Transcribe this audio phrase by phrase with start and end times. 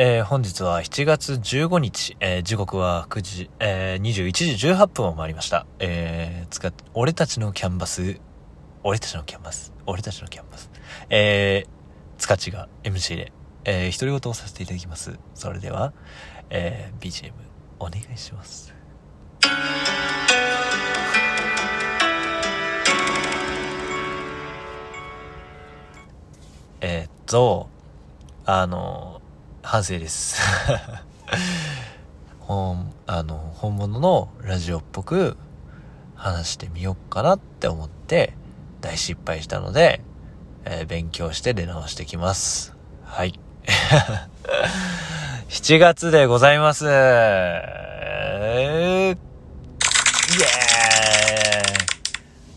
[0.00, 5.66] えー、本日は7月15日、えー、時刻は9時、えー、21時18分を回りました。
[5.80, 8.20] えー、つか、俺たちのキャンバス、
[8.84, 10.70] 俺たちのキャンバス、俺たちのキャンバス、
[11.10, 11.68] えー、
[12.16, 13.32] つかちが MC で、
[13.64, 15.18] えー、独り言をさせていただきます。
[15.34, 15.92] それでは、
[16.48, 17.32] えー、BGM
[17.80, 18.72] お願いします。
[26.80, 27.68] えー、っと、
[28.46, 29.17] あの、
[29.70, 30.40] 反省です。
[32.40, 35.36] 本、あの、本物のラジオっぽく
[36.16, 38.32] 話してみようかなって思って
[38.80, 40.00] 大失敗したので、
[40.64, 42.74] えー、勉強して出直してきます。
[43.04, 43.38] はい。
[45.50, 46.86] 7月でございます。
[46.88, 49.18] えー、イエーイ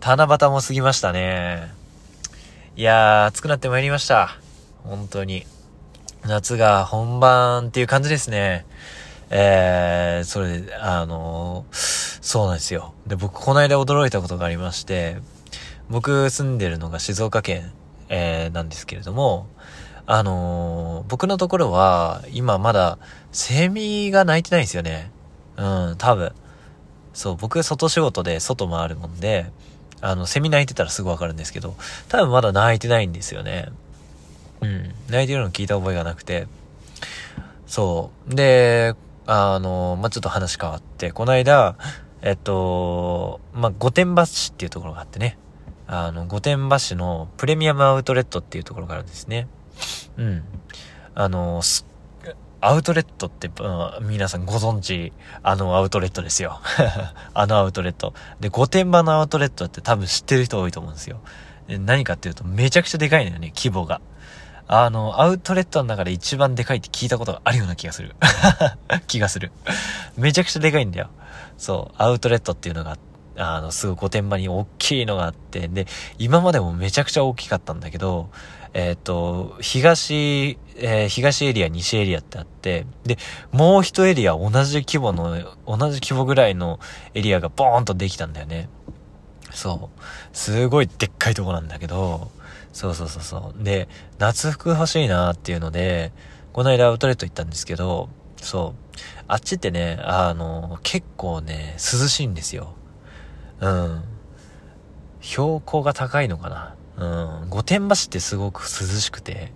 [0.00, 1.70] 七夕も過ぎましたね。
[2.76, 4.38] いやー、暑くなってまいりました。
[4.84, 5.46] 本当に。
[6.26, 8.64] 夏が本番っていう感じですね。
[9.28, 12.94] えー、それで、あのー、そうなんですよ。
[13.06, 15.18] で、僕、この間驚いたことがありまして、
[15.90, 17.72] 僕住んでるのが静岡県、
[18.08, 19.48] えー、なんですけれども、
[20.06, 22.98] あのー、僕のところは、今まだ、
[23.32, 25.10] セミが鳴いてないんですよね。
[25.56, 26.32] うん、多分。
[27.12, 29.50] そう、僕、外仕事で外回るもんで、
[30.00, 31.74] あの、セミ鳴いてたらすぐわかるんですけど、
[32.08, 33.68] 多分まだ鳴いてないんですよね。
[34.64, 34.94] うん。
[35.10, 36.46] 泣いてるの聞いた覚えがなくて。
[37.66, 38.34] そう。
[38.34, 38.94] で、
[39.26, 41.76] あの、まあ、ちょっと話変わって、この間、
[42.22, 45.38] えっと、まあ、御殿場市っていうところがあってね。
[45.86, 49.48] あの、御殿場市のプレミアムアウトレットっていうところがあるんですね。
[50.16, 50.42] うん。
[51.14, 51.62] あの、
[52.60, 55.12] アウトレットって、うん、皆さんご存知、
[55.42, 56.60] あのアウトレットですよ。
[57.34, 58.14] あのアウトレット。
[58.40, 61.20] で、御殿場のアウトレットって多分知ってる人多いと思うんですよ。
[61.68, 64.00] 何かっていうと、めちゃくちゃでかいのよね、規模が。
[64.66, 68.14] あの、アウトレットの中で一番でかいって聞いたことがあるような気がする。
[69.06, 69.52] 気がする。
[70.16, 71.10] めちゃくちゃでかいんだよ。
[71.58, 72.96] そう、アウトレットっていうのが、
[73.36, 75.86] あの、すぐ御殿場に大きいのがあって、で、
[76.18, 78.30] 今までもめちゃくちゃ大きかったんだけど、
[78.72, 83.18] えっ、ー、と、東、えー、東エリア、西エリアってあって、で、
[83.52, 85.36] もう一エリア同じ規模の、
[85.66, 86.80] 同じ規模ぐらいの
[87.14, 88.68] エリアがボーンとできたんだよね。
[89.52, 90.00] そう。
[90.36, 92.32] すごいでっかいとこなんだけど、
[92.74, 93.64] そうそうそうそう。
[93.64, 96.12] で、夏服欲しいなっていうので、
[96.52, 99.00] この間アウトレット行ったんですけど、そう。
[99.28, 102.74] あっちってね、あの、結構ね、涼しいんですよ。
[103.60, 104.02] うん。
[105.20, 107.42] 標高が高いのかな。
[107.42, 107.48] うん。
[107.48, 109.52] 御殿場市ってすごく涼しくて。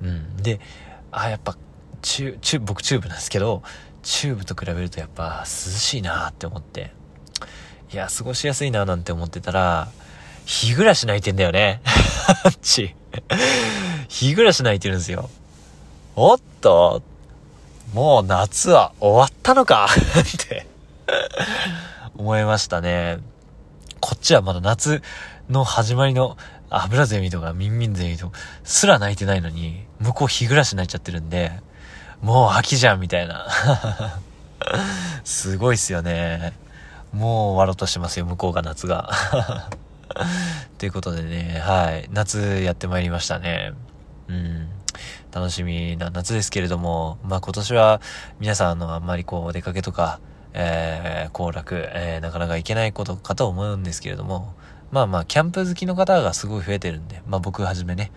[0.00, 0.38] うん。
[0.38, 0.58] で、
[1.12, 1.54] あ、やっぱ、
[2.00, 3.62] 中、中、僕チューブなんですけど、
[4.02, 6.92] チューブと比べるとやっぱ涼しいなって思って。
[7.92, 9.88] いや、過ごしやすいななんて思ってたら、
[10.46, 11.82] ひぐらし鳴いてんだよね。
[12.44, 12.94] あ っち。
[14.08, 15.28] ひぐらし鳴いてるんですよ。
[16.14, 17.02] おっと、
[17.92, 20.66] もう夏は終わったのか って
[22.16, 23.18] 思いましたね。
[24.00, 25.02] こっちはまだ夏
[25.50, 26.36] の始まりの
[26.70, 31.52] 油ゼミとかミンミンゼミとかすら泣いてないのに、向こう日暮らし泣いちゃってるんで、
[32.22, 33.46] もう秋じゃんみたいな。
[35.24, 36.52] すごいっすよね。
[37.12, 39.10] もう終わろうとしてますよ、向こうが夏が。
[40.78, 42.08] ということでね、はい。
[42.12, 43.72] 夏やってまいりましたね。
[44.28, 44.68] うん。
[45.32, 48.00] 楽しみな夏ですけれども、まあ今年は
[48.40, 50.20] 皆さんあのあんまりこうお出かけとか、
[50.54, 54.54] えー、行楽、えー、なかなか行けないことかと思うんですけれども、
[54.90, 58.12] まあまあキャンプ好きの方がすごい増えてるんで、まあ僕はじめね、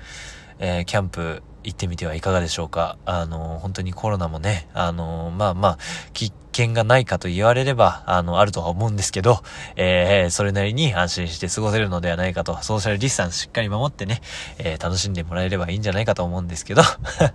[0.59, 2.97] えー、キャンプ行ってみてはいかがでしょうか。
[3.06, 5.78] あの、本当にコロナもね、あの、まあまあ、
[6.14, 9.42] 危険がないかと言われれば、あの、あるとは思うんですけど、
[9.75, 14.22] えー、それなりに安心して過ごせるのではないかと、ソーシャルディスタンスしっかり守ってね、
[14.58, 16.81] えー、楽しんでもらえればいいんじゃないかと思うんですけど、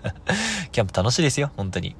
[0.72, 1.96] キャンプ楽しいですよ、本当に。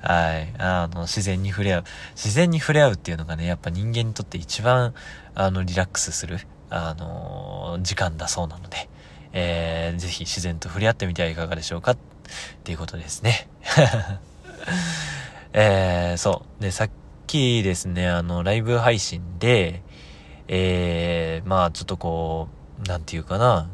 [0.00, 0.54] はい。
[0.58, 1.84] あの、自然に触れ合う。
[2.14, 4.94] 自然に触れ合うっていうのがね、やっぱ人間にとって一番、
[5.34, 8.88] あの、リラックスする、あの、時間だそうなので、
[9.32, 11.98] えー、ぜひ自然と触れ合ってみてはいかがでしょうかっ
[12.64, 13.48] ていうことですね。
[15.52, 16.62] えー、そう。
[16.62, 16.90] で、さっ
[17.26, 19.82] きですね、あの、ライブ配信で、
[20.48, 22.48] えー、まあちょっとこ
[22.84, 23.68] う、なんていうかな、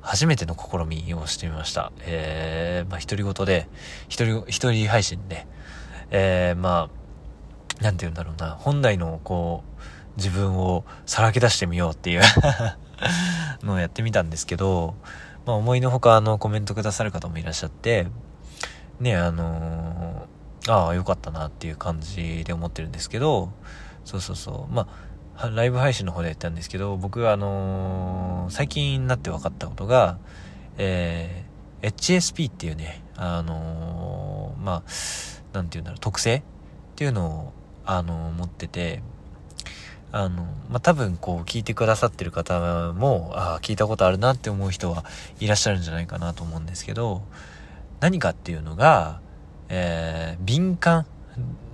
[0.00, 1.92] 初めての試みをしてみました。
[2.00, 3.68] えー、まあ独り言で、
[4.08, 5.46] 一人、一人配信で、
[6.10, 6.88] えー、ま
[7.80, 9.80] あ、なんて言うんだろうな、本来のこう、
[10.16, 12.22] 自分をさらけ出してみようっていう
[13.62, 14.94] のをやってみたんですけど、
[15.46, 18.08] まあ思いのほかあのコメントくださる方もいらっしゃって、
[19.00, 23.52] ね、あのー、ああ、よかったなっていう感じで思ってるんですけど、
[24.04, 24.74] そうそうそう。
[24.74, 24.88] ま
[25.36, 30.18] あ、ライブ配信の方でやったんですけど、僕はあのー、最近になって分かったことが、
[30.78, 34.82] えー、HSP っていうね、あのまあ、
[35.52, 36.42] なんて言うんだろう、特性っ
[36.96, 37.52] ていうのを、
[37.84, 39.02] あの、持ってて、
[40.10, 45.04] あの、まあ、多分こう聞いてくださってる方も、ああ、聞いたことあるなって思う人は
[45.40, 47.22] いらっしゃるんじゃないかなと思うんですけど、
[48.00, 49.20] 何かっていうのが、
[49.68, 51.06] えー、敏感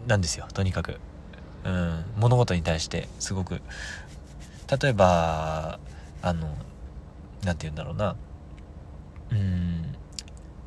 [0.07, 0.99] なんですよ、とにかく。
[1.65, 3.63] うん、物事に対してすごく。
[4.81, 5.79] 例えば、
[6.23, 6.49] あの、
[7.45, 8.17] なんて言うんだろうな。
[9.31, 9.95] うん、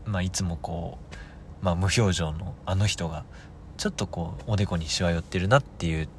[0.05, 0.97] まあ、いつもこ
[1.61, 3.25] う、まあ、無表情のあの人が、
[3.77, 6.09] ちょっとこう、おでこにしわ寄ってるなっていう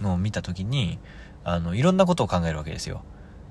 [0.00, 0.98] のを見た時に、
[1.44, 3.02] あの、いろんなことを考えるわけですよ。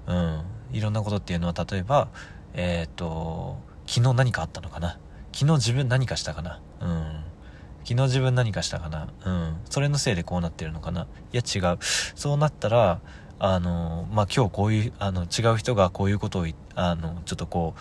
[0.08, 0.44] うん。
[0.72, 2.10] いろんなことっていうのは、例えば、
[2.54, 4.98] えっ、ー、と、昨日何かあったのかな？
[5.32, 6.62] 昨日自分何かしたかな？
[6.82, 7.24] うん。
[7.84, 9.10] 昨日自分何かしたかな？
[9.26, 9.58] うん。
[9.70, 11.08] それのせいでこうなってるのかな？
[11.32, 11.78] いや違う。
[11.82, 13.02] そうなったら、
[13.40, 17.76] あの、まあ、今日こういう、あの、違う人がこういうことを、あの、ちょっとこ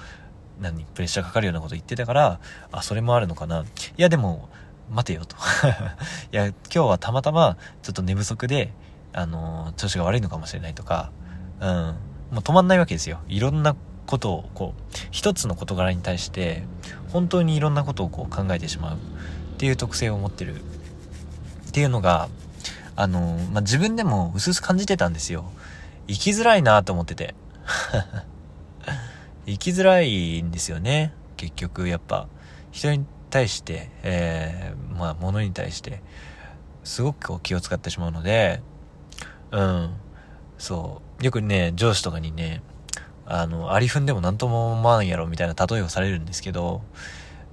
[0.59, 2.41] う、何、プレッシャーかかるようなこと言ってたから、
[2.73, 3.61] あ、それもあるのかな？
[3.61, 3.65] い
[3.97, 4.49] やでも、
[4.93, 5.37] 待てよと。
[6.33, 8.73] いや、今日はたまたま、ちょっと寝不足で、
[9.13, 11.11] あの、調子が悪いのかもしれないとか、
[11.61, 11.69] うん。
[11.69, 11.95] も
[12.37, 13.21] う止まんないわけですよ。
[13.29, 13.75] いろんな
[14.07, 16.65] ことを、こう、一つの事柄に対して、
[17.11, 18.99] 本当にいろんなことをこう考えてしまうっ
[19.59, 22.29] ていう特性を持ってるっていうのが、
[22.97, 25.51] あの、まあ、自分でも薄々感じてたんですよ。
[26.09, 27.35] 生きづらいなと思ってて。
[29.47, 31.13] 生きづらいんですよね。
[31.37, 32.29] 結局、やっぱ、
[32.71, 36.03] 人に対して、えー、まあ、物に対して、
[36.85, 38.61] すごくこう気を使ってしまうので、
[39.51, 39.95] うん。
[40.59, 41.25] そう。
[41.25, 42.63] よくね、上司とかにね、
[43.27, 46.83] あの、ありふんでも何とも思わんやろみたいな例えをされるんですけど、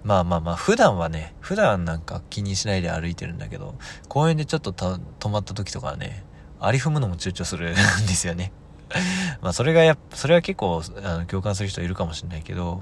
[0.04, 3.76] まあまあまあ、普段はね、普段なんか気にしないで歩いてるんだけど、
[4.10, 6.26] 公園でちょっと止まった時とかはね、
[6.60, 8.52] あり踏むのも躊躇するんですよね。
[9.42, 12.82] まあそれがやそれは結構あの共感する人いるかもしれないけど、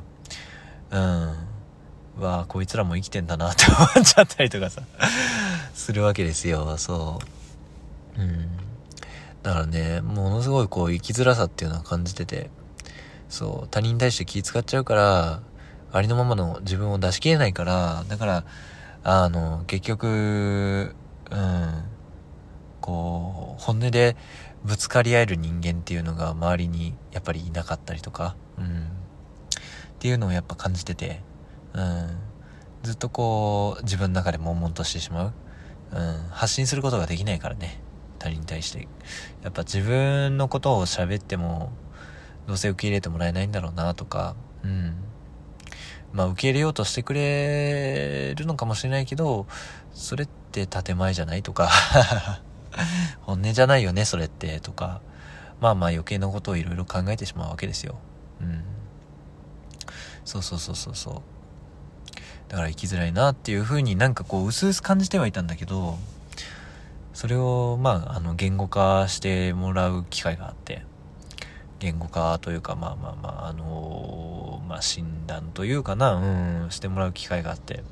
[0.89, 1.35] うん。
[2.19, 4.81] わあ、こいつらも生きてんだなって思っちゃったりとかさ、
[5.73, 7.19] するわけですよ、そ
[8.17, 8.21] う。
[8.21, 8.49] うん。
[9.43, 12.49] だからね、ものすごいこう生きづらさっていうのは感じてて、
[13.29, 15.41] そう、他人に対して気使っちゃうから、
[15.91, 18.43] ありのままの自分を出し切れないから、だから、
[19.03, 20.95] あの、結局、
[21.31, 21.83] うん、
[22.81, 24.15] こう、本音で
[24.63, 31.21] ぶつかり合える人間っていうのが周りにやっぱりいなかったりとか、うん、っていうのをやっぱ感じてて、
[31.77, 32.17] うん、
[32.81, 35.33] ずっとこう、自分の中で悶々としてしまう。
[35.91, 37.79] うん、発信することができないからね。
[38.17, 38.87] 他人に対して。
[39.43, 41.71] やっぱ自分のことを喋っても、
[42.47, 44.95] どうせ受け入れてもらえないんだろうなとか、うん。
[46.13, 49.45] まあ受け入れようとしてくれるのかもしれないけど、
[49.93, 51.69] それって建前じゃないとか
[53.21, 55.01] 本音じゃないよね、それって、とか、
[55.59, 57.99] まあまあ余計なことをいろいろ考えてしまうわけですよ。
[58.41, 58.63] うん。
[60.25, 61.36] そうそうそうそうそう。
[62.49, 65.97] だから生きづらいなっていう風になんかこう、薄々感じてはいたんだけど、
[67.13, 70.83] それを、まあ、あの、言語化してもらう機会があって、
[71.79, 77.83] 言語化というか、まあまあまあ、あのー、まあ診断というかな、うん、してもらう機会があって、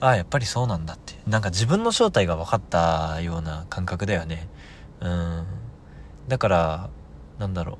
[0.00, 1.14] ああ、やっぱりそうなんだって。
[1.26, 4.48] なんか自分の正体が分かったような感覚だよね。
[5.00, 5.46] うん。
[6.28, 6.90] だから、
[7.38, 7.78] なんだろ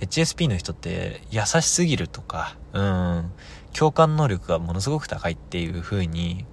[0.00, 0.04] う。
[0.04, 3.32] HSP の人って優しすぎるとか、うん、
[3.72, 6.46] 共感能力がものすごく高いっていう風に、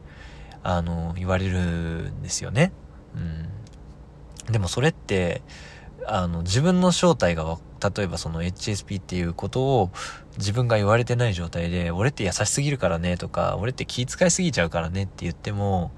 [0.64, 2.72] あの、言われるんですよね。
[3.16, 4.52] うん。
[4.52, 5.42] でもそれって、
[6.06, 7.58] あの、自分の正体が、
[7.96, 9.92] 例えばその HSP っていうことを
[10.38, 15.92] 自分が言われてない状態で、俺って優しすぎるからねとか、俺って気遣いすぎちゃうからねって言っても、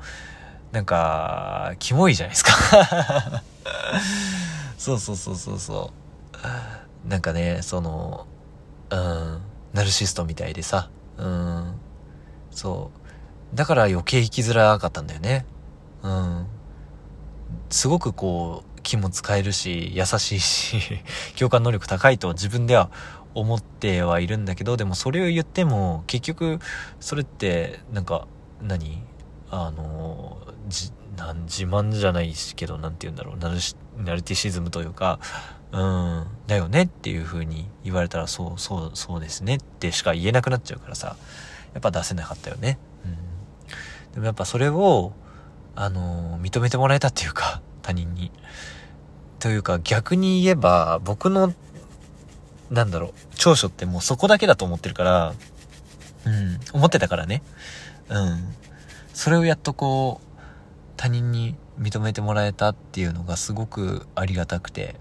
[0.72, 2.52] なんか、キモいじゃないですか
[4.78, 5.92] そうそうそうそうそ
[7.06, 7.10] う。
[7.10, 8.28] なんかね、その、
[8.90, 9.42] うん、
[9.74, 11.74] ナルシストみたいでさ、うん、
[12.52, 12.92] そ
[13.54, 13.56] う。
[13.56, 15.46] だから余計生きづらかったんだよね。
[16.02, 16.48] うん。
[17.70, 21.02] すごくこう、気も使えるし、優しいし、
[21.38, 22.90] 共感能力高いと自分では
[23.36, 26.60] 思ってはいるんだけど、でもそれを言っても、結局、
[27.00, 28.28] それって、なんか、
[28.62, 29.04] 何？
[29.52, 35.20] あの、じ、なん自慢じゃないけど、なんて言うんだろう、ナルシ、ナルティシズムというか、
[35.72, 41.16] うん、だよねっていう風に言われたら、そう、そう、そうですねってしか言えなくなっちゃうからさ、
[41.74, 42.80] やっぱ出せなかったよね。
[43.06, 44.14] うん。
[44.14, 45.14] でもやっぱそれを、
[45.76, 48.32] あの、認めてもらえたっていうか、 他人に。
[49.40, 51.54] というか逆に言えば、僕の、
[52.72, 55.34] なんだろう、長所ってもうそこだけだと思ってるから、
[56.26, 57.44] うん、思ってたからね。
[58.10, 58.56] うん。
[59.14, 60.40] それをやっとこう、
[60.98, 64.96] 他人に認めてもらえたっていうのがすごくありがたくて。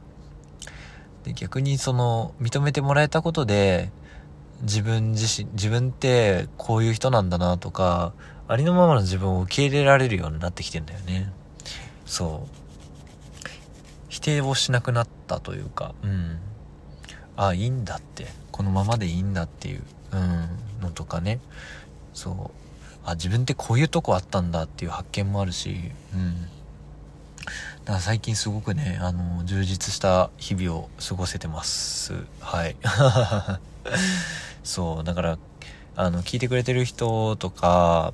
[1.28, 3.90] で、逆にその、認めてもらえたことで、
[4.62, 8.14] 自分自身、自分ってこういう人なんだなとか、
[8.48, 11.30] ありのままの自分を受け入れられるようになってきてんだよね。
[12.06, 13.48] そう。
[14.08, 16.38] 否定をしなくなったというか、うん。
[17.36, 18.26] あ、いいんだって。
[18.50, 19.82] このままでいいんだっていう、
[20.12, 20.48] うん、
[20.80, 21.40] のとかね。
[22.14, 22.50] そう。
[23.04, 26.48] あ、自分ってこういうとこあったんだっていう発見もあるし、うん。
[27.84, 32.14] だから最近すごくね、あの、充実した日々を過ごせてます。
[32.40, 32.76] はい。
[34.64, 35.38] そう、だから、
[35.96, 38.12] あの、聞いてくれてる人とか、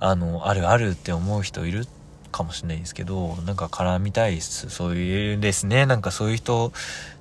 [0.00, 1.86] あの、あるあるって思う人いる
[2.32, 4.68] かもしれないんですけど、なんか絡みたいです。
[4.68, 6.72] そういうですね、なんかそういう人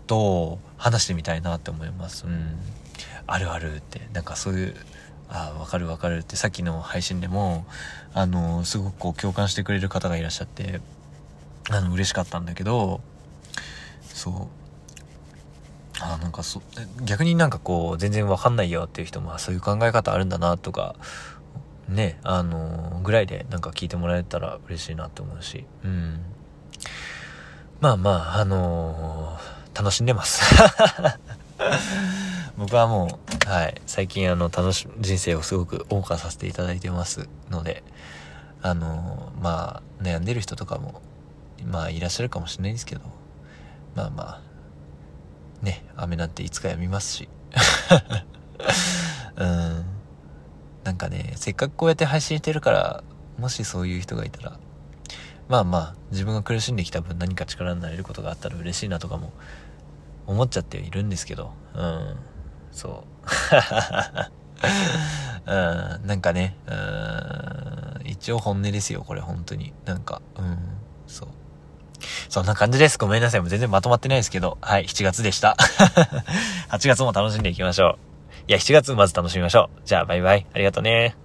[0.08, 2.26] と話してみたいなって思います。
[2.26, 2.58] うん。
[3.28, 4.76] あるあるって、なんかそういう、
[5.30, 7.66] ああ、わかるわかるってさっきの配信でも、
[8.14, 10.82] あの、すごくこう共感してくれる方がいらっしゃって、
[11.70, 13.01] あの、嬉しかったんだけど、
[14.03, 14.63] そう。
[16.00, 16.62] あなんかそ、
[17.05, 20.96] 逆になんかこう、全然わかんないよっていう人も、そういう考え方あるんだなとか、
[21.88, 26.20] ね、あのぐらいでなんか聞いてもらえたら嬉しいなって思うし、うん。
[27.79, 30.43] まあまあ、あのー、楽しんでます。
[32.58, 37.84] 僕はもう、はい、最近あの、楽し、人生をすごく謳歌させていただいてますので、
[38.62, 41.01] あのー、まあ、悩んでる人とかも
[41.65, 43.01] まあいらっしゃるかもしれないですけど、
[43.96, 44.41] まあまあ、
[45.63, 47.29] ね、雨なんていつかやみますし。
[49.36, 49.86] うん。
[50.84, 53.03] なんかね、せっかくこうやって配信してるから、
[53.39, 54.60] もしそういう人がいたら、
[55.48, 59.32] まあまあ、自分が苦しんできた分何か力になれることがあったら嬉しいなとかも
[60.27, 62.15] 思っちゃっているんですけど、うん、
[62.72, 63.08] そう。
[65.46, 69.74] うん、なんかね、うん、一応本音ですよ、これ本当に。
[69.86, 70.58] なんか、うん、
[71.08, 71.29] そう。
[72.34, 72.98] そんな感じです。
[72.98, 73.42] ごめんなさい。
[73.42, 74.58] もう全然まとまってないですけど。
[74.60, 75.56] はい、7月でした。
[76.72, 77.98] 8月も楽しんでいきましょう。
[78.48, 79.82] いや、7月まず楽しみましょう。
[79.86, 80.48] じゃあ、バイバイ。
[80.52, 81.23] ありがとうね。